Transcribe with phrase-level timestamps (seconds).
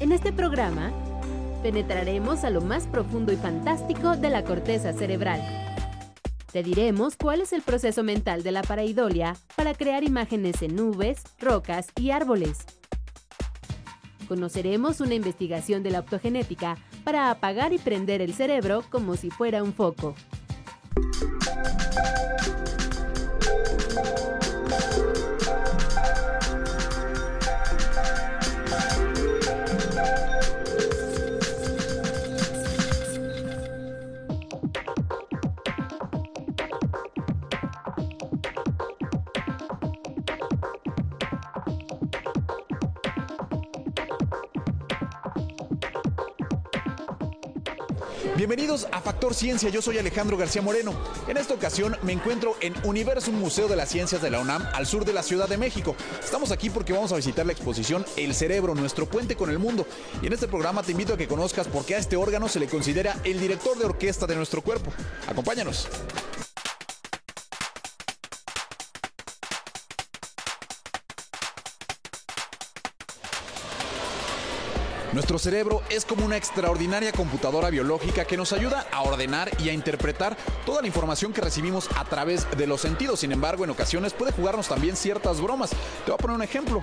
[0.00, 0.92] En este programa,
[1.62, 5.42] penetraremos a lo más profundo y fantástico de la corteza cerebral.
[6.50, 11.22] Te diremos cuál es el proceso mental de la pareidolia para crear imágenes en nubes,
[11.38, 12.60] rocas y árboles.
[14.26, 19.62] Conoceremos una investigación de la optogenética para apagar y prender el cerebro como si fuera
[19.62, 20.14] un foco.
[48.70, 50.94] Bienvenidos a Factor Ciencia, yo soy Alejandro García Moreno.
[51.26, 54.86] En esta ocasión me encuentro en Universum Museo de las Ciencias de la UNAM, al
[54.86, 55.96] sur de la Ciudad de México.
[56.22, 59.86] Estamos aquí porque vamos a visitar la exposición El Cerebro, nuestro puente con el mundo.
[60.22, 62.60] Y en este programa te invito a que conozcas por qué a este órgano se
[62.60, 64.92] le considera el director de orquesta de nuestro cuerpo.
[65.26, 65.88] Acompáñanos.
[75.12, 79.72] Nuestro cerebro es como una extraordinaria computadora biológica que nos ayuda a ordenar y a
[79.72, 83.18] interpretar toda la información que recibimos a través de los sentidos.
[83.18, 85.70] Sin embargo, en ocasiones puede jugarnos también ciertas bromas.
[85.70, 86.80] Te voy a poner un ejemplo.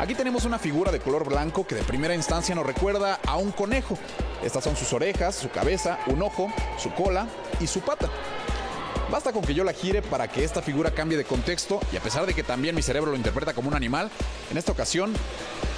[0.00, 3.52] Aquí tenemos una figura de color blanco que de primera instancia nos recuerda a un
[3.52, 3.96] conejo.
[4.42, 7.28] Estas son sus orejas, su cabeza, un ojo, su cola
[7.60, 8.08] y su pata.
[9.12, 12.00] Basta con que yo la gire para que esta figura cambie de contexto y a
[12.00, 14.10] pesar de que también mi cerebro lo interpreta como un animal,
[14.50, 15.14] en esta ocasión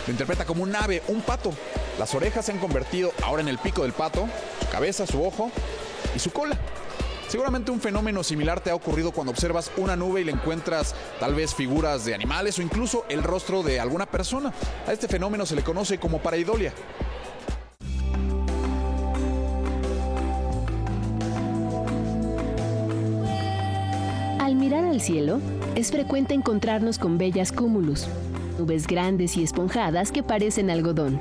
[0.07, 1.53] lo interpreta como un ave, un pato.
[1.99, 4.29] Las orejas se han convertido ahora en el pico del pato,
[4.61, 5.51] su cabeza, su ojo
[6.15, 6.59] y su cola.
[7.29, 11.37] Seguramente un fenómeno similar te ha ocurrido cuando observas una nube y le encuentras tal
[11.37, 14.53] vez figuras de animales o incluso el rostro de alguna persona.
[14.89, 16.73] A este fenómeno se le conoce como pareidolia.
[24.41, 25.39] Al mirar al cielo,
[25.77, 28.09] es frecuente encontrarnos con bellas cúmulos,
[28.61, 31.19] nubes grandes y esponjadas que parecen algodón,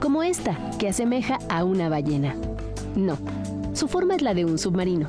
[0.00, 2.34] como esta, que asemeja a una ballena.
[2.96, 3.18] No,
[3.74, 5.08] su forma es la de un submarino.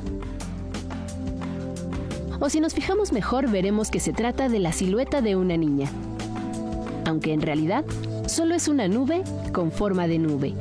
[2.41, 5.89] O si nos fijamos mejor, veremos que se trata de la silueta de una niña,
[7.05, 7.85] aunque en realidad
[8.27, 9.23] solo es una nube
[9.53, 10.55] con forma de nube.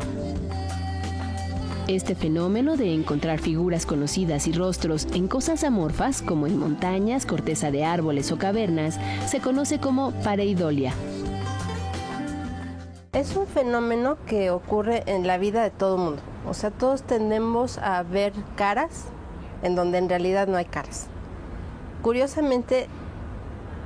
[1.88, 7.70] Este fenómeno de encontrar figuras conocidas y rostros en cosas amorfas, como en montañas, corteza
[7.70, 10.92] de árboles o cavernas, se conoce como pareidolia.
[13.14, 16.22] Es un fenómeno que ocurre en la vida de todo el mundo.
[16.46, 19.04] O sea, todos tendemos a ver caras
[19.62, 21.06] en donde en realidad no hay caras.
[22.02, 22.86] Curiosamente,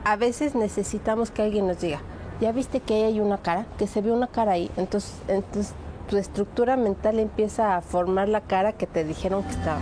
[0.02, 2.00] a veces necesitamos que alguien nos diga,
[2.41, 3.64] ¿ya viste que ahí hay una cara?
[3.78, 4.72] Que se ve una cara ahí.
[4.76, 5.72] Entonces, entonces
[6.12, 9.80] tu estructura mental empieza a formar la cara que te dijeron que estaba.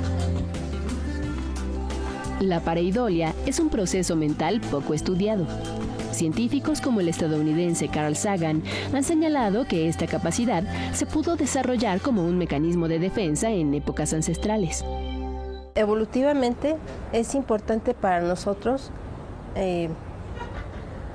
[2.38, 5.44] La pareidolia es un proceso mental poco estudiado.
[6.12, 8.62] Científicos como el estadounidense Carl Sagan
[8.94, 14.12] han señalado que esta capacidad se pudo desarrollar como un mecanismo de defensa en épocas
[14.12, 14.84] ancestrales.
[15.74, 16.76] Evolutivamente
[17.12, 18.92] es importante para nosotros
[19.56, 19.88] eh,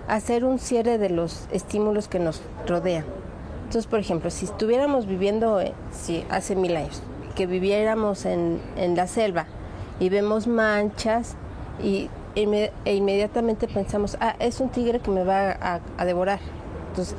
[0.09, 3.05] hacer un cierre de los estímulos que nos rodean.
[3.65, 5.73] Entonces, por ejemplo, si estuviéramos viviendo eh,
[6.29, 7.01] hace mil años,
[7.35, 8.61] que viviéramos en,
[8.95, 9.47] la selva
[9.99, 11.35] y vemos manchas
[11.83, 16.39] y e inmediatamente pensamos, ah, es un tigre que me va a, a, devorar.
[16.89, 17.15] Entonces,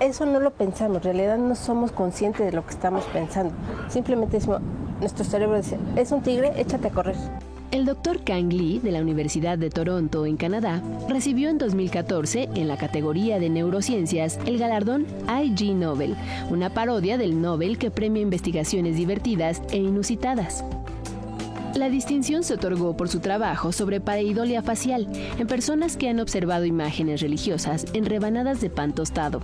[0.00, 3.52] eso no lo pensamos, en realidad no somos conscientes de lo que estamos pensando.
[3.88, 4.62] Simplemente decimos,
[4.98, 7.16] nuestro cerebro dice, es un tigre, échate a correr.
[7.70, 12.66] El doctor Kang Lee de la Universidad de Toronto, en Canadá, recibió en 2014, en
[12.66, 16.16] la categoría de neurociencias, el galardón IG Nobel,
[16.50, 20.64] una parodia del Nobel que premia investigaciones divertidas e inusitadas.
[21.76, 25.06] La distinción se otorgó por su trabajo sobre pareidolia facial
[25.38, 29.40] en personas que han observado imágenes religiosas en rebanadas de pan tostado.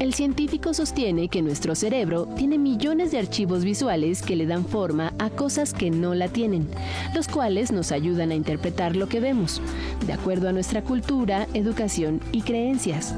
[0.00, 5.12] El científico sostiene que nuestro cerebro tiene millones de archivos visuales que le dan forma
[5.20, 6.68] a cosas que no la tienen,
[7.14, 9.62] los cuales nos ayudan a interpretar lo que vemos,
[10.04, 13.14] de acuerdo a nuestra cultura, educación y creencias.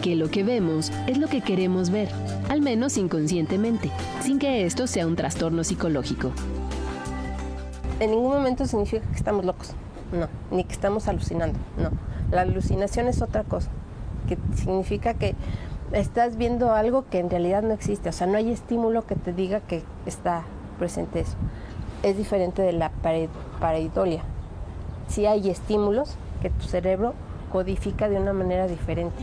[0.00, 2.08] Que lo que vemos es lo que queremos ver,
[2.48, 3.90] al menos inconscientemente,
[4.22, 6.30] sin que esto sea un trastorno psicológico.
[7.98, 9.72] En ningún momento significa que estamos locos,
[10.12, 11.90] no, ni que estamos alucinando, no.
[12.30, 13.70] La alucinación es otra cosa
[14.26, 15.34] que significa que
[15.92, 19.32] estás viendo algo que en realidad no existe, o sea, no hay estímulo que te
[19.32, 20.42] diga que está
[20.78, 21.36] presente eso.
[22.02, 22.90] Es diferente de la
[23.60, 24.22] pareidolia.
[25.08, 27.14] Sí hay estímulos que tu cerebro
[27.52, 29.22] codifica de una manera diferente.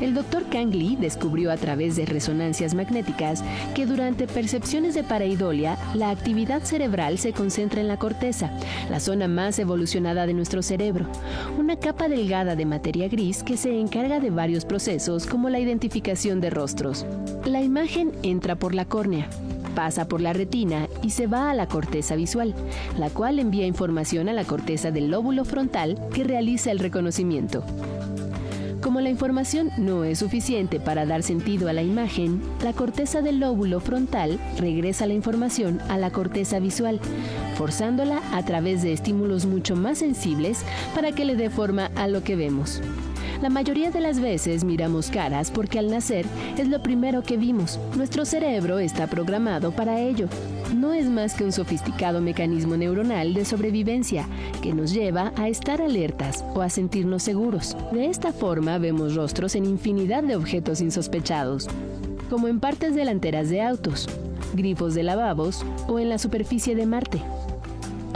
[0.00, 3.42] El doctor Kang Lee descubrió a través de resonancias magnéticas
[3.74, 8.50] que durante percepciones de pareidolia, la actividad cerebral se concentra en la corteza,
[8.90, 11.06] la zona más evolucionada de nuestro cerebro,
[11.58, 16.40] una capa delgada de materia gris que se encarga de varios procesos como la identificación
[16.40, 17.06] de rostros.
[17.44, 19.28] La imagen entra por la córnea,
[19.74, 22.54] pasa por la retina y se va a la corteza visual,
[22.98, 27.64] la cual envía información a la corteza del lóbulo frontal que realiza el reconocimiento.
[28.88, 33.38] Como la información no es suficiente para dar sentido a la imagen, la corteza del
[33.38, 36.98] lóbulo frontal regresa la información a la corteza visual,
[37.58, 40.64] forzándola a través de estímulos mucho más sensibles
[40.94, 42.80] para que le dé forma a lo que vemos.
[43.42, 46.26] La mayoría de las veces miramos caras porque al nacer
[46.56, 47.78] es lo primero que vimos.
[47.96, 50.26] Nuestro cerebro está programado para ello.
[50.74, 54.26] No es más que un sofisticado mecanismo neuronal de sobrevivencia
[54.60, 57.76] que nos lleva a estar alertas o a sentirnos seguros.
[57.92, 61.68] De esta forma vemos rostros en infinidad de objetos insospechados,
[62.28, 64.08] como en partes delanteras de autos,
[64.54, 67.22] grifos de lavabos o en la superficie de Marte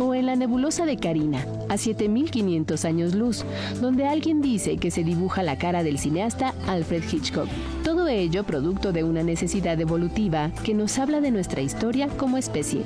[0.02, 3.44] o en la nebulosa de Carina, a 7500 años luz,
[3.80, 7.48] donde alguien dice que se dibuja la cara del cineasta Alfred Hitchcock.
[7.84, 12.82] Todo ello producto de una necesidad evolutiva que nos habla de nuestra historia como especie.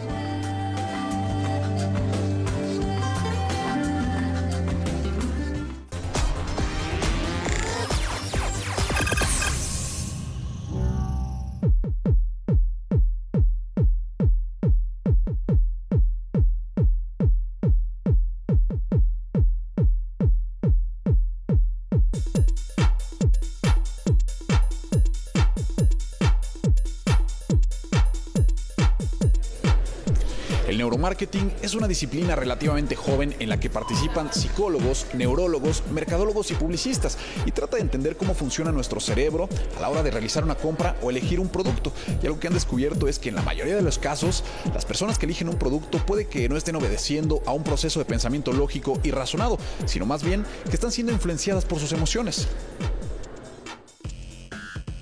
[30.85, 37.17] Marketing es una disciplina relativamente joven en la que participan psicólogos, neurólogos, mercadólogos y publicistas
[37.47, 40.97] y trata de entender cómo funciona nuestro cerebro a la hora de realizar una compra
[41.03, 41.93] o elegir un producto.
[42.23, 44.45] Y algo que han descubierto es que en la mayoría de los casos,
[44.75, 48.05] las personas que eligen un producto puede que no estén obedeciendo a un proceso de
[48.05, 52.49] pensamiento lógico y razonado, sino más bien que están siendo influenciadas por sus emociones.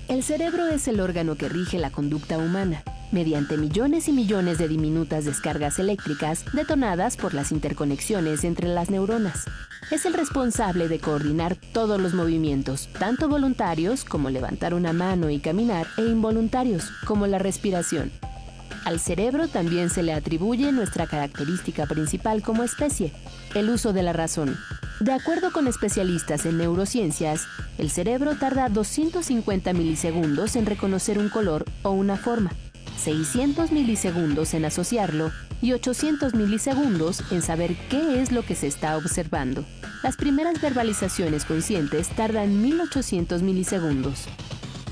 [0.07, 2.83] El cerebro es el órgano que rige la conducta humana
[3.15, 9.45] mediante millones y millones de diminutas descargas eléctricas detonadas por las interconexiones entre las neuronas.
[9.89, 15.39] Es el responsable de coordinar todos los movimientos, tanto voluntarios como levantar una mano y
[15.39, 18.11] caminar, e involuntarios como la respiración.
[18.83, 23.13] Al cerebro también se le atribuye nuestra característica principal como especie,
[23.53, 24.57] el uso de la razón.
[24.99, 27.47] De acuerdo con especialistas en neurociencias,
[27.77, 32.51] el cerebro tarda 250 milisegundos en reconocer un color o una forma.
[32.97, 35.31] 600 milisegundos en asociarlo
[35.61, 39.65] y 800 milisegundos en saber qué es lo que se está observando.
[40.03, 44.25] Las primeras verbalizaciones conscientes tardan 1800 milisegundos.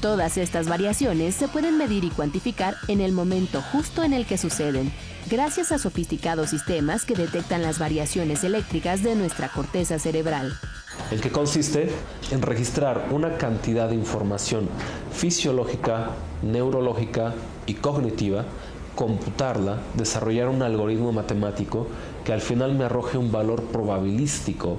[0.01, 4.37] Todas estas variaciones se pueden medir y cuantificar en el momento justo en el que
[4.37, 4.91] suceden,
[5.29, 10.53] gracias a sofisticados sistemas que detectan las variaciones eléctricas de nuestra corteza cerebral
[11.11, 11.89] el que consiste
[12.31, 14.67] en registrar una cantidad de información
[15.11, 16.11] fisiológica,
[16.41, 17.33] neurológica
[17.65, 18.45] y cognitiva,
[18.95, 21.87] computarla, desarrollar un algoritmo matemático
[22.23, 24.77] que al final me arroje un valor probabilístico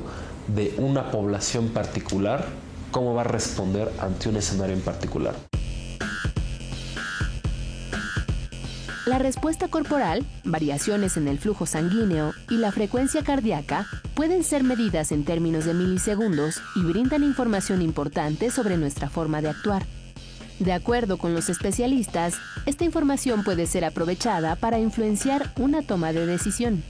[0.48, 2.46] de una población particular,
[2.90, 5.34] cómo va a responder ante un escenario en particular.
[9.06, 15.12] La respuesta corporal, variaciones en el flujo sanguíneo y la frecuencia cardíaca pueden ser medidas
[15.12, 19.84] en términos de milisegundos y brindan información importante sobre nuestra forma de actuar.
[20.58, 22.34] De acuerdo con los especialistas,
[22.64, 26.82] esta información puede ser aprovechada para influenciar una toma de decisión.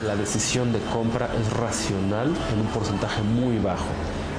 [0.00, 3.84] La decisión de compra es racional en un porcentaje muy bajo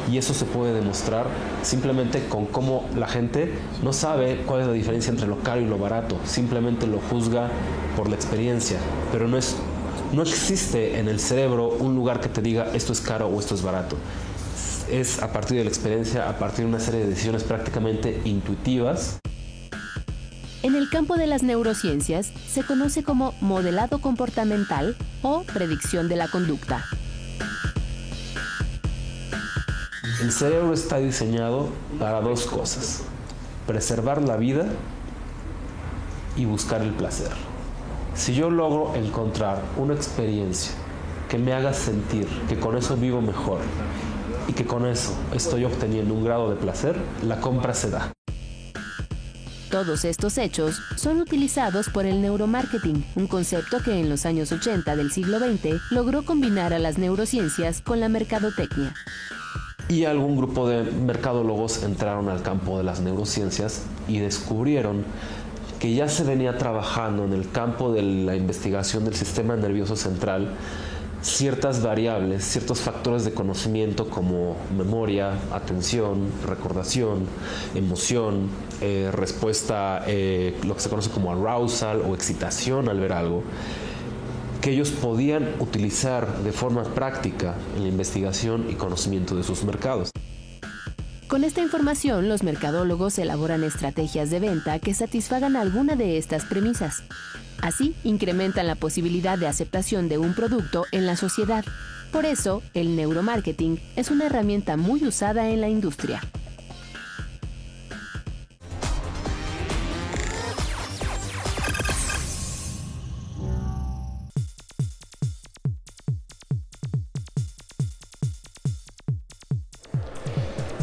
[0.09, 1.27] y eso se puede demostrar
[1.61, 5.65] simplemente con cómo la gente no sabe cuál es la diferencia entre lo caro y
[5.65, 7.49] lo barato, simplemente lo juzga
[7.95, 8.79] por la experiencia,
[9.11, 9.55] pero no es
[10.13, 13.55] no existe en el cerebro un lugar que te diga esto es caro o esto
[13.55, 13.95] es barato.
[14.89, 19.19] Es a partir de la experiencia, a partir de una serie de decisiones prácticamente intuitivas.
[20.63, 26.27] En el campo de las neurociencias se conoce como modelado comportamental o predicción de la
[26.27, 26.85] conducta.
[30.21, 33.01] El cerebro está diseñado para dos cosas,
[33.65, 34.67] preservar la vida
[36.35, 37.31] y buscar el placer.
[38.13, 40.73] Si yo logro encontrar una experiencia
[41.27, 43.59] que me haga sentir que con eso vivo mejor
[44.47, 46.95] y que con eso estoy obteniendo un grado de placer,
[47.25, 48.11] la compra se da.
[49.69, 54.97] Todos estos hechos son utilizados por el neuromarketing, un concepto que en los años 80
[54.97, 58.93] del siglo XX logró combinar a las neurociencias con la mercadotecnia.
[59.87, 65.03] y algún grupo de mercadólogos entraron al campo de las neurociencias y descubrieron
[65.79, 70.49] que ya se venía trabajando en el campo de la investigación del sistema nervioso central
[71.21, 77.25] ciertas variables, ciertos factores de conocimiento como memoria, atención, recordación,
[77.75, 78.49] emoción,
[78.81, 83.43] eh, respuesta, eh, lo que se conoce como arousal o excitación al ver algo,
[84.61, 90.11] que ellos podían utilizar de forma práctica en la investigación y conocimiento de sus mercados.
[91.31, 97.03] Con esta información, los mercadólogos elaboran estrategias de venta que satisfagan alguna de estas premisas.
[97.61, 101.63] Así, incrementan la posibilidad de aceptación de un producto en la sociedad.
[102.11, 106.21] Por eso, el neuromarketing es una herramienta muy usada en la industria.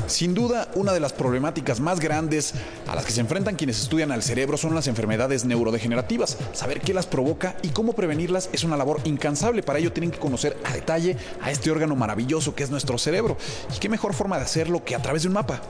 [0.08, 2.54] Sin duda, una de las problemáticas más grandes
[2.86, 6.38] a las que se enfrentan quienes estudian al cerebro son las enfermedades neurodegenerativas.
[6.54, 9.62] Saber qué las provoca y cómo prevenirlas es una labor incansable.
[9.62, 13.36] Para ello tienen que conocer a detalle a este órgano maravilloso que es nuestro cerebro.
[13.76, 15.60] ¿Y qué mejor forma de hacerlo que a través de un mapa?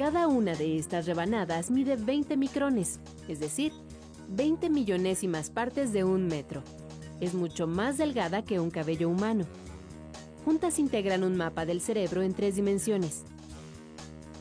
[0.00, 3.00] Cada una de estas rebanadas mide 20 micrones,
[3.30, 3.72] es decir,
[4.28, 6.62] 20 millonésimas partes de un metro.
[7.20, 9.44] Es mucho más delgada que un cabello humano.
[10.44, 13.24] Juntas integran un mapa del cerebro en tres dimensiones,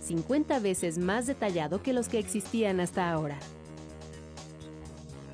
[0.09, 3.37] 50 veces más detallado que los que existían hasta ahora.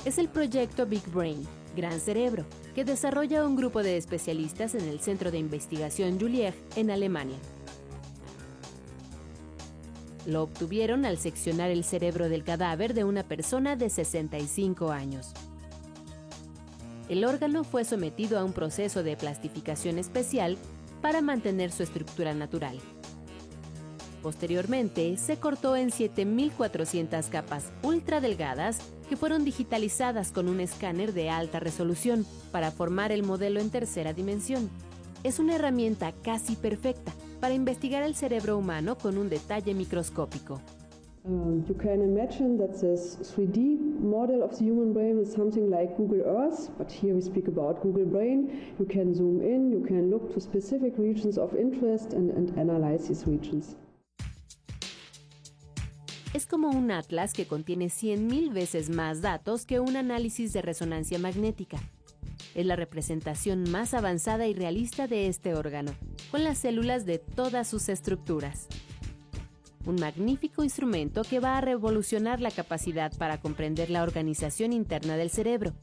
[0.03, 1.47] Es el proyecto Big Brain,
[1.77, 2.45] Gran Cerebro,
[2.75, 7.37] que desarrolla un grupo de especialistas en el Centro de Investigación Julier en Alemania.
[10.25, 15.33] Lo obtuvieron al seccionar el cerebro del cadáver de una persona de 65 años.
[17.09, 20.57] El órgano fue sometido a un proceso de plastificación especial
[21.01, 22.79] para mantener su estructura natural.
[24.23, 31.29] Posteriormente, se cortó en 7.400 capas ultra delgadas que fueron digitalizadas con un escáner de
[31.29, 34.71] alta resolución para formar el modelo en tercera dimensión.
[35.25, 40.61] Es una herramienta casi perfecta para investigar el cerebro humano con un detalle microscópico.
[41.23, 45.97] Um, you can imagine that this 3D model of the human brain is something like
[45.97, 48.75] Google Earth, but here we speak about Google Brain.
[48.77, 53.07] You can zoom in, you can look to specific regions of interest and, and analyze
[53.07, 53.75] these regions.
[56.35, 61.17] Es como un atlas que contiene 100.000 veces más datos que un análisis de resonancia
[61.17, 61.79] magnética.
[62.55, 65.93] Es la representación más avanzada y realista de este órgano,
[66.31, 68.67] con las células de todas sus estructuras.
[69.85, 75.29] Un magnífico instrumento que va a revolucionar la capacidad para comprender la organización interna del
[75.29, 75.73] cerebro,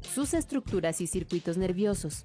[0.00, 2.22] sus estructuras y circuitos nerviosos.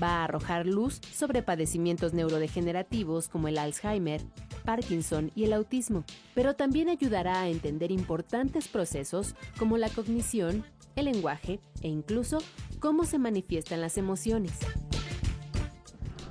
[0.00, 4.22] Va a arrojar luz sobre padecimientos neurodegenerativos como el Alzheimer,
[4.64, 6.04] Parkinson y el autismo,
[6.34, 10.64] pero también ayudará a entender importantes procesos como la cognición,
[10.96, 12.38] el lenguaje e incluso
[12.78, 14.52] cómo se manifiestan las emociones.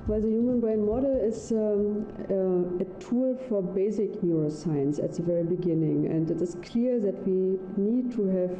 [0.07, 5.21] Well, the human brain model is um, uh, a tool for basic neuroscience at the
[5.21, 8.57] very beginning, and it is clear that we need to have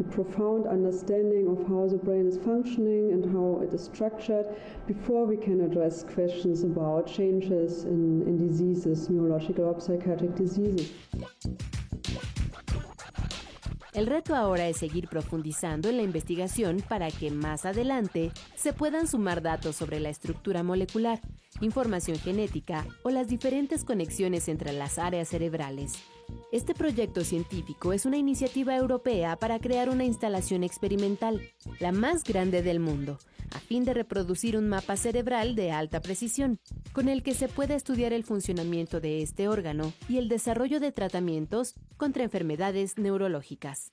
[0.00, 4.46] a profound understanding of how the brain is functioning and how it is structured
[4.86, 10.92] before we can address questions about changes in, in diseases, neurological or psychiatric diseases.
[13.94, 19.08] El reto ahora es seguir profundizando en la investigación para que más adelante se puedan
[19.08, 21.20] sumar datos sobre la estructura molecular,
[21.60, 25.94] información genética o las diferentes conexiones entre las áreas cerebrales.
[26.52, 31.40] Este proyecto científico es una iniciativa europea para crear una instalación experimental,
[31.80, 33.18] la más grande del mundo,
[33.54, 36.58] a fin de reproducir un mapa cerebral de alta precisión,
[36.92, 40.92] con el que se pueda estudiar el funcionamiento de este órgano y el desarrollo de
[40.92, 43.92] tratamientos contra enfermedades neurológicas.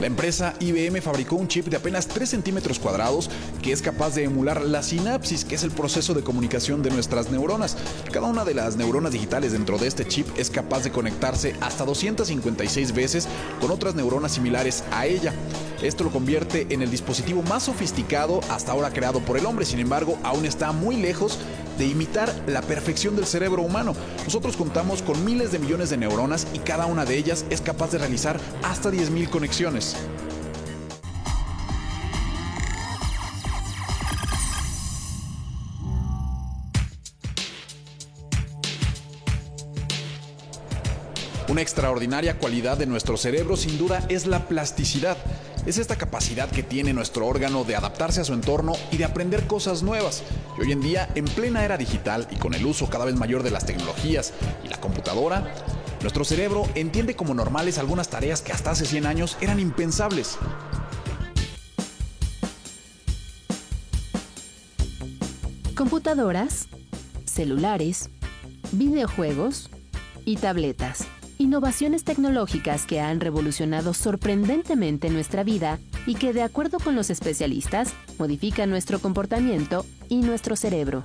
[0.00, 3.28] La empresa IBM fabricó un chip de apenas 3 centímetros cuadrados
[3.62, 7.30] que es capaz de emular la sinapsis, que es el proceso de comunicación de nuestras
[7.30, 7.76] neuronas.
[8.10, 11.84] Cada una de las neuronas digitales dentro de este chip es capaz de conectarse hasta
[11.84, 13.28] 256 veces
[13.60, 15.34] con otras neuronas similares a ella.
[15.82, 19.80] Esto lo convierte en el dispositivo más sofisticado hasta ahora creado por el hombre, sin
[19.80, 21.38] embargo aún está muy lejos
[21.80, 23.94] de imitar la perfección del cerebro humano.
[24.24, 27.90] Nosotros contamos con miles de millones de neuronas y cada una de ellas es capaz
[27.90, 29.96] de realizar hasta 10.000 conexiones.
[41.50, 45.16] Una extraordinaria cualidad de nuestro cerebro sin duda es la plasticidad.
[45.66, 49.48] Es esta capacidad que tiene nuestro órgano de adaptarse a su entorno y de aprender
[49.48, 50.22] cosas nuevas.
[50.56, 53.42] Y hoy en día, en plena era digital y con el uso cada vez mayor
[53.42, 54.32] de las tecnologías
[54.64, 55.52] y la computadora,
[56.02, 60.38] nuestro cerebro entiende como normales algunas tareas que hasta hace 100 años eran impensables.
[65.74, 66.68] Computadoras,
[67.24, 68.08] celulares,
[68.70, 69.68] videojuegos
[70.24, 71.08] y tabletas
[71.40, 77.94] innovaciones tecnológicas que han revolucionado sorprendentemente nuestra vida y que, de acuerdo con los especialistas,
[78.18, 81.02] modifican nuestro comportamiento y nuestro cerebro.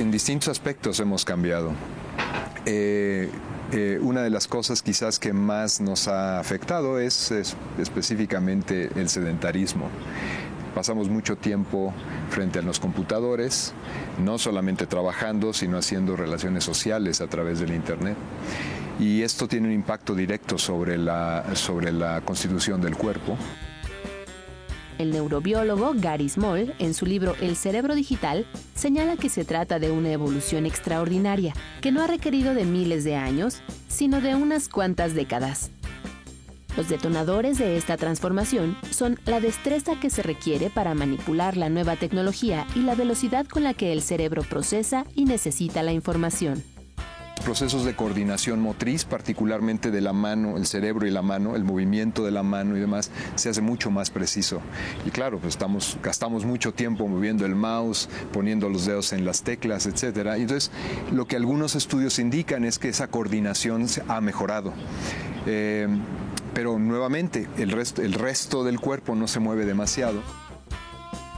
[0.00, 1.70] En distintos aspectos hemos cambiado.
[2.66, 3.30] Eh,
[3.70, 7.32] eh, una de las cosas quizás que más nos ha afectado es
[7.78, 9.88] específicamente el sedentarismo.
[10.74, 11.94] Pasamos mucho tiempo
[12.30, 13.72] frente a los computadores,
[14.18, 18.16] no solamente trabajando, sino haciendo relaciones sociales a través del Internet.
[18.98, 23.36] Y esto tiene un impacto directo sobre la, sobre la constitución del cuerpo.
[24.98, 29.90] El neurobiólogo Gary Small, en su libro El cerebro digital, señala que se trata de
[29.90, 35.14] una evolución extraordinaria, que no ha requerido de miles de años, sino de unas cuantas
[35.14, 35.70] décadas.
[36.76, 41.96] Los detonadores de esta transformación son la destreza que se requiere para manipular la nueva
[41.96, 46.62] tecnología y la velocidad con la que el cerebro procesa y necesita la información
[47.44, 52.24] procesos de coordinación motriz, particularmente de la mano, el cerebro y la mano, el movimiento
[52.24, 54.60] de la mano y demás, se hace mucho más preciso.
[55.04, 55.58] Y claro, pues
[56.02, 60.30] gastamos mucho tiempo moviendo el mouse, poniendo los dedos en las teclas, etc.
[60.36, 60.70] Entonces,
[61.12, 64.72] lo que algunos estudios indican es que esa coordinación ha mejorado.
[65.46, 65.86] Eh,
[66.54, 70.20] pero nuevamente el resto, el resto del cuerpo no se mueve demasiado.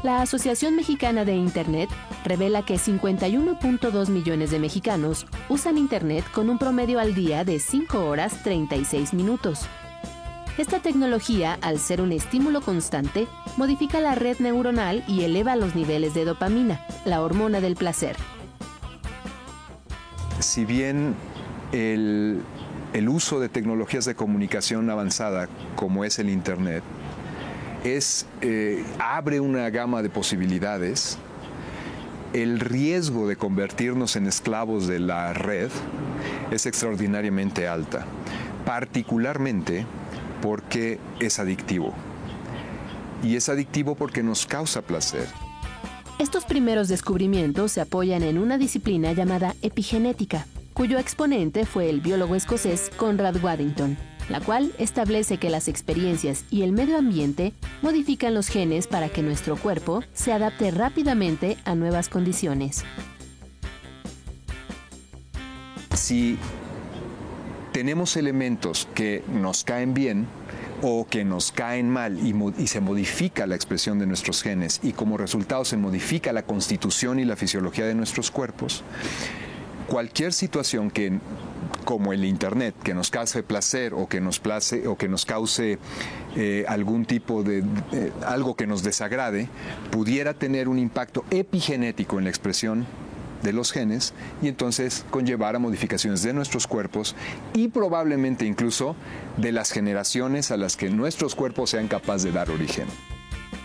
[0.02, 1.88] La Asociación Mexicana de Internet
[2.25, 8.04] revela que 51.2 millones de mexicanos usan Internet con un promedio al día de 5
[8.06, 9.67] horas 36 minutos.
[10.58, 16.14] Esta tecnología, al ser un estímulo constante, modifica la red neuronal y eleva los niveles
[16.14, 18.17] de dopamina, la hormona del placer.
[20.38, 21.14] Si bien
[21.73, 22.43] el,
[22.92, 26.82] el uso de tecnologías de comunicación avanzada como es el Internet
[27.84, 31.18] es, eh, abre una gama de posibilidades.
[32.32, 35.70] El riesgo de convertirnos en esclavos de la red
[36.50, 38.04] es extraordinariamente alta,
[38.64, 39.86] particularmente
[40.42, 41.94] porque es adictivo.
[43.22, 45.26] Y es adictivo porque nos causa placer.
[46.18, 50.46] Estos primeros descubrimientos se apoyan en una disciplina llamada epigenética,
[50.76, 53.97] cuyo exponente fue el biólogo escocés Conrad Waddington,
[54.28, 59.23] la cual establece que las experiencias y el medio ambiente modifican los genes para que
[59.23, 62.84] nuestro cuerpo se adapte rápidamente a nuevas condiciones.
[65.95, 66.36] Si
[67.73, 70.26] tenemos elementos que nos caen bien,
[70.82, 74.93] o que nos caen mal y, y, se modifica la expresión de nuestros genes y
[74.93, 78.84] como resultado se modifica la constitución y la fisiología de nuestros cuerpos,
[79.86, 81.18] cualquier situación que
[81.84, 85.78] como el internet que nos cause placer o que nos place o que nos cause
[86.34, 87.62] eh, algún tipo de
[88.26, 89.49] algo que nos desagrade
[89.90, 92.86] pudiera tener un impacto epigenético en la expresión
[93.42, 97.14] de los genes y entonces conllevar a modificaciones de nuestros cuerpos
[97.54, 98.96] y probablemente incluso
[99.36, 102.86] de las generaciones a las que nuestros cuerpos sean capaces de dar origen.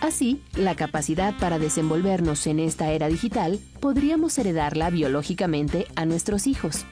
[0.02, 6.84] Así, la capacidad para desenvolvernos en esta era digital podríamos heredarla biológicamente a nuestros hijos.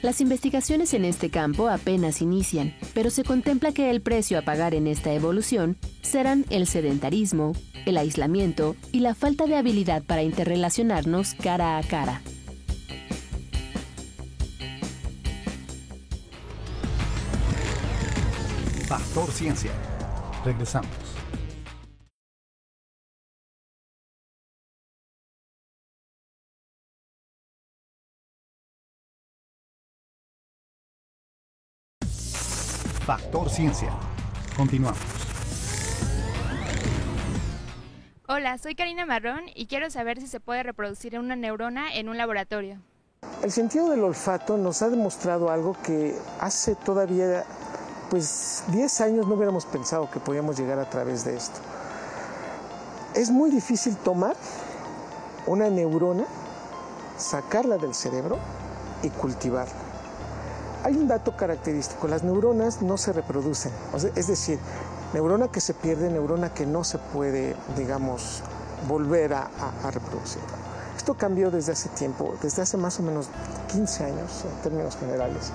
[0.00, 4.72] Las investigaciones en este campo apenas inician, pero se contempla que el precio a pagar
[4.74, 7.52] en esta evolución serán el sedentarismo,
[7.84, 12.22] el aislamiento y la falta de habilidad para interrelacionarnos cara a cara.
[18.88, 19.72] Factor Ciencia.
[20.42, 20.99] Regresamos.
[33.30, 33.92] Factor Ciencia.
[34.56, 34.98] Continuamos.
[38.26, 42.18] Hola, soy Karina Marrón y quiero saber si se puede reproducir una neurona en un
[42.18, 42.80] laboratorio.
[43.44, 47.44] El sentido del olfato nos ha demostrado algo que hace todavía
[48.10, 51.60] pues 10 años no hubiéramos pensado que podíamos llegar a través de esto.
[53.14, 54.34] Es muy difícil tomar
[55.46, 56.24] una neurona,
[57.16, 58.40] sacarla del cerebro
[59.04, 59.79] y cultivarla.
[60.82, 63.70] Hay un dato característico, las neuronas no se reproducen,
[64.16, 64.58] es decir,
[65.12, 68.42] neurona que se pierde, neurona que no se puede, digamos,
[68.88, 69.50] volver a,
[69.90, 70.40] reproducir.
[70.96, 73.28] Esto cambió desde hace tiempo, desde hace más o menos
[73.70, 75.50] 15 años en términos generales,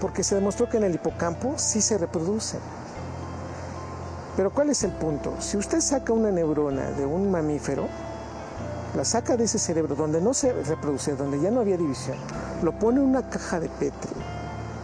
[0.00, 2.60] porque se demostró que en el hipocampo sí se reproducen.
[4.34, 5.34] Pero ¿cuál es el punto?
[5.40, 7.86] Si usted saca una neurona de un mamífero,
[8.96, 12.16] la saca de ese cerebro donde no se reproduce, donde ya no había división,
[12.62, 14.19] lo pone en una caja de Petri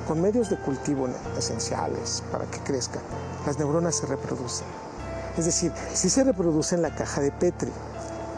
[0.07, 3.01] con medios de cultivo esenciales para que crezca,
[3.47, 4.67] las neuronas se reproducen.
[5.37, 7.71] Es decir, sí se reproduce en la caja de Petri,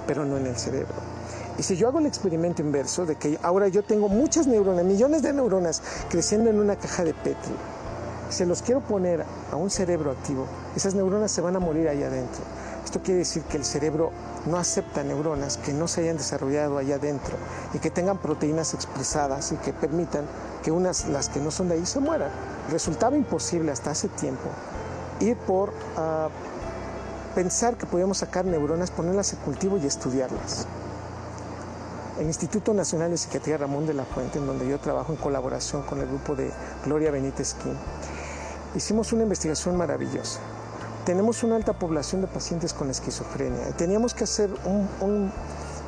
[0.06, 0.94] pero no en el cerebro.
[1.58, 5.22] Y si yo hago el experimento inverso de que ahora yo tengo muchas neuronas, millones
[5.22, 7.54] de neuronas creciendo en una caja de Petri,
[8.30, 12.02] se los quiero poner a un cerebro activo, esas neuronas se van a morir ahí
[12.02, 12.42] adentro.
[12.84, 14.12] Esto quiere decir que el cerebro
[14.46, 17.36] no acepta neuronas que no se hayan desarrollado allá adentro
[17.74, 20.24] y que tengan proteínas expresadas y que permitan
[20.62, 22.30] que unas, las que no son de ahí, se mueran.
[22.70, 24.48] Resultaba imposible hasta hace tiempo
[25.20, 26.28] ir por uh,
[27.34, 30.66] pensar que podíamos sacar neuronas, ponerlas en cultivo y estudiarlas.
[32.18, 35.82] El Instituto Nacional de Psiquiatría Ramón de la Fuente, en donde yo trabajo en colaboración
[35.82, 36.50] con el grupo de
[36.84, 37.74] Gloria Benítez Kim,
[38.74, 40.40] hicimos una investigación maravillosa
[41.08, 43.70] tenemos una alta población de pacientes con esquizofrenia.
[43.78, 44.50] Teníamos que hacer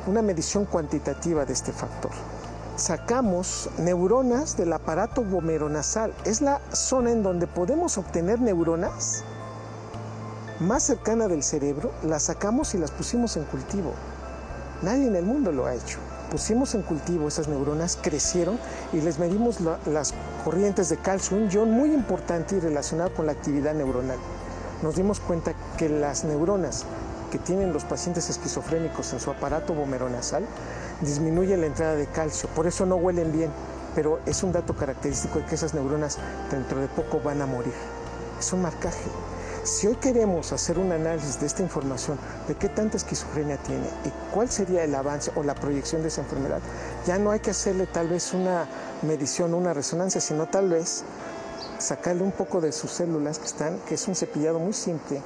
[0.07, 2.09] una medición cuantitativa de este factor.
[2.75, 6.13] Sacamos neuronas del aparato vomeronasal.
[6.25, 9.23] Es la zona en donde podemos obtener neuronas
[10.59, 11.91] más cercana del cerebro.
[12.03, 13.93] Las sacamos y las pusimos en cultivo.
[14.81, 15.99] Nadie en el mundo lo ha hecho.
[16.31, 18.57] Pusimos en cultivo esas neuronas, crecieron
[18.93, 20.13] y les medimos las
[20.45, 24.17] corrientes de calcio, un ion muy importante y relacionado con la actividad neuronal
[24.81, 26.85] nos dimos cuenta que las neuronas
[27.31, 30.43] que tienen los pacientes esquizofrénicos en su aparato vomeronasal
[31.01, 33.51] disminuyen la entrada de calcio, por eso no huelen bien,
[33.95, 36.17] pero es un dato característico de que esas neuronas
[36.49, 37.73] dentro de poco van a morir.
[38.39, 39.09] Es un marcaje.
[39.63, 44.33] Si hoy queremos hacer un análisis de esta información, de qué tanta esquizofrenia tiene y
[44.33, 46.59] cuál sería el avance o la proyección de esa enfermedad,
[47.05, 48.67] ya no hay que hacerle tal vez una
[49.03, 51.03] medición una resonancia, sino tal vez
[51.77, 55.21] sacarle un poco de sus células que están, que es un cepillado muy simple,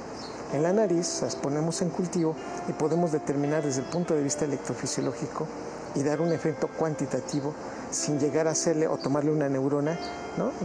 [0.52, 2.36] en la nariz, las ponemos en cultivo
[2.68, 5.46] y podemos determinar desde el punto de vista electrofisiológico
[5.96, 7.54] y dar un efecto cuantitativo
[7.90, 9.98] sin llegar a hacerle o tomarle una neurona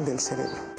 [0.05, 0.71] del cerebro.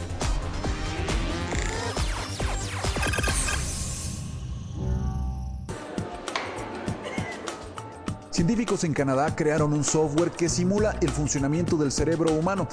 [8.31, 12.67] Científicos en Canadá crearon un software que simula el funcionamiento del cerebro humano.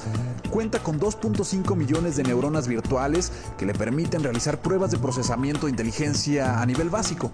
[0.49, 5.71] Cuenta con 2.5 millones de neuronas virtuales que le permiten realizar pruebas de procesamiento de
[5.71, 7.29] inteligencia a nivel básico.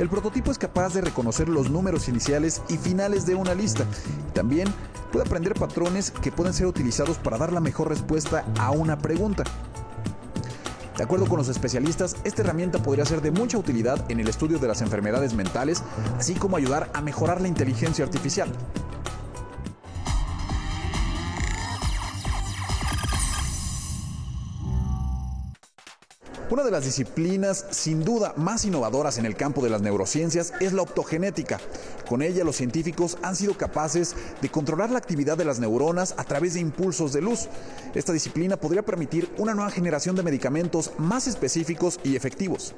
[0.00, 3.84] El prototipo es capaz de reconocer los números iniciales y finales de una lista.
[4.32, 4.66] También
[5.12, 9.44] puede aprender patrones que pueden ser utilizados para dar la mejor respuesta a una pregunta.
[10.96, 14.58] De acuerdo con los especialistas, esta herramienta podría ser de mucha utilidad en el estudio
[14.58, 15.82] de las enfermedades mentales,
[16.16, 18.50] así como ayudar a mejorar la inteligencia artificial.
[26.50, 30.72] Una de las disciplinas sin duda más innovadoras en el campo de las neurociencias es
[30.72, 31.60] la optogenética.
[32.08, 36.24] Con ella los científicos han sido capaces de controlar la actividad de las neuronas a
[36.24, 37.46] través de impulsos de luz.
[37.94, 42.74] Esta disciplina podría permitir una nueva generación de medicamentos más específicos y efectivos.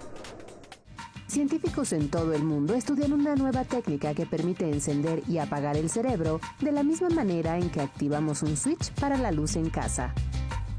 [1.27, 5.89] Científicos en todo el mundo estudian una nueva técnica que permite encender y apagar el
[5.89, 10.13] cerebro de la misma manera en que activamos un switch para la luz en casa.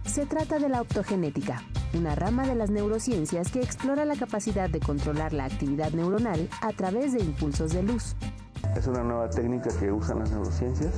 [0.05, 1.63] Se trata de la optogenética,
[1.93, 6.71] una rama de las neurociencias que explora la capacidad de controlar la actividad neuronal a
[6.73, 8.15] través de impulsos de luz.
[8.75, 10.93] Es una nueva técnica que usan las neurociencias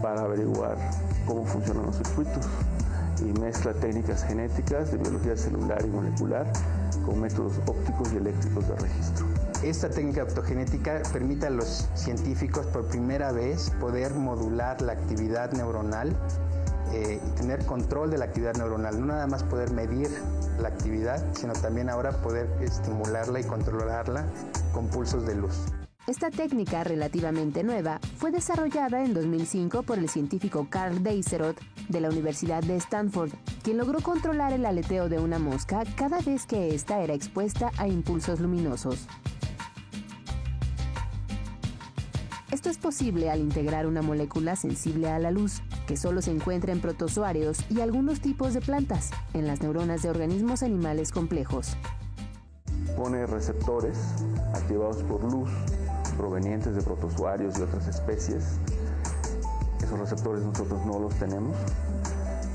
[0.00, 0.76] para averiguar
[1.26, 2.46] cómo funcionan los circuitos
[3.20, 6.46] y mezcla técnicas genéticas de biología celular y molecular
[7.04, 9.26] con métodos ópticos y eléctricos de registro.
[9.64, 16.14] Esta técnica optogenética permite a los científicos por primera vez poder modular la actividad neuronal
[16.92, 20.08] eh, tener control de la actividad neuronal, no nada más poder medir
[20.58, 24.26] la actividad, sino también ahora poder estimularla y controlarla
[24.72, 25.54] con pulsos de luz.
[26.08, 32.08] Esta técnica relativamente nueva fue desarrollada en 2005 por el científico Carl Deiserot de la
[32.08, 33.30] Universidad de Stanford,
[33.62, 37.86] quien logró controlar el aleteo de una mosca cada vez que ésta era expuesta a
[37.86, 39.06] impulsos luminosos.
[42.50, 46.70] Esto es posible al integrar una molécula sensible a la luz, que solo se encuentra
[46.70, 51.78] en protozoarios y algunos tipos de plantas, en las neuronas de organismos animales complejos.
[52.94, 53.96] Pone receptores
[54.54, 55.48] activados por luz
[56.18, 58.58] provenientes de protozoarios y otras especies.
[59.82, 61.56] Esos receptores nosotros no los tenemos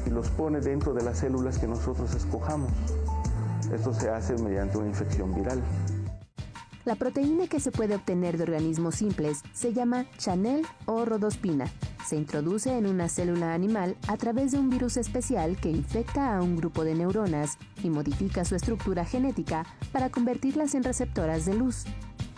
[0.06, 2.72] y los pone dentro de las células que nosotros escojamos.
[3.74, 5.60] Esto se hace mediante una infección viral.
[6.86, 11.65] La proteína que se puede obtener de organismos simples se llama chanel o rodospina.
[12.06, 16.42] Se introduce en una célula animal a través de un virus especial que infecta a
[16.42, 21.86] un grupo de neuronas y modifica su estructura genética para convertirlas en receptoras de luz.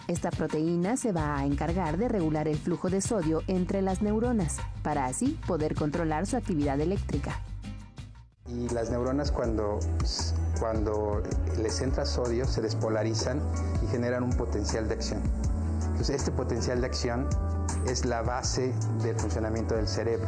[0.07, 4.57] Esta proteína se va a encargar de regular el flujo de sodio entre las neuronas,
[4.83, 7.41] para así poder controlar su actividad eléctrica.
[8.47, 9.79] Y las neuronas cuando,
[10.59, 11.23] cuando
[11.59, 13.41] les entra sodio se despolarizan
[13.83, 15.23] y generan un potencial de acción.
[15.87, 17.27] Entonces este potencial de acción
[17.85, 20.27] es la base del funcionamiento del cerebro,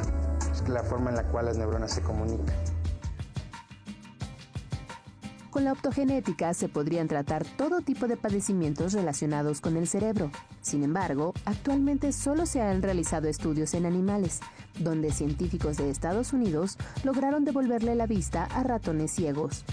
[0.52, 2.56] es la forma en la cual las neuronas se comunican.
[5.50, 10.30] Con la optogenética se podrían tratar todo tipo de padecimientos relacionados con el cerebro.
[10.62, 14.40] Sin embargo, actualmente solo se han realizado estudios en animales,
[14.78, 19.66] donde científicos de Estados Unidos lograron devolverle la vista a ratones ciegos.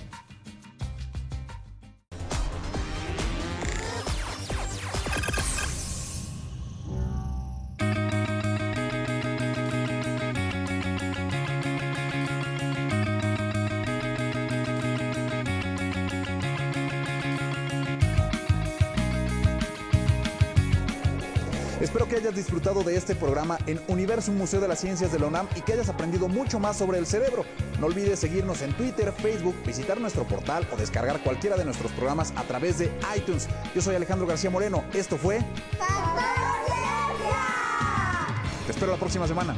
[21.85, 25.27] Espero que hayas disfrutado de este programa en Universo Museo de las Ciencias de la
[25.27, 27.45] UNAM y que hayas aprendido mucho más sobre el cerebro.
[27.79, 32.33] No olvides seguirnos en Twitter, Facebook, visitar nuestro portal o descargar cualquiera de nuestros programas
[32.37, 33.49] a través de iTunes.
[33.75, 34.83] Yo soy Alejandro García Moreno.
[34.95, 35.41] Esto fue...
[38.65, 39.55] Te espero la próxima semana.